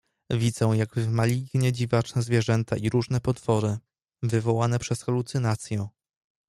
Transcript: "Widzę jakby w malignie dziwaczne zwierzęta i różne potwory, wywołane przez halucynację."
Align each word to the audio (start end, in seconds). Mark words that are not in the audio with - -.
"Widzę 0.31 0.71
jakby 0.77 1.03
w 1.03 1.07
malignie 1.09 1.71
dziwaczne 1.73 2.21
zwierzęta 2.21 2.77
i 2.77 2.89
różne 2.89 3.21
potwory, 3.21 3.77
wywołane 4.23 4.79
przez 4.79 5.03
halucynację." 5.03 5.87